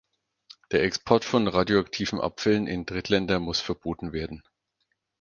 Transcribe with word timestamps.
Der 0.71 0.81
Export 0.81 1.23
von 1.23 1.47
radioaktiven 1.47 2.19
Abfällen 2.19 2.65
in 2.65 2.87
Drittländer 2.87 3.39
muss 3.39 3.61
verboten 3.61 4.13
werden. 4.13 4.41